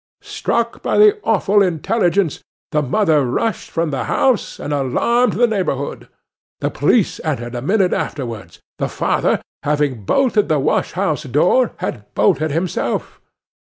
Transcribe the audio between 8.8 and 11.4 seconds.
father, having bolted the wash house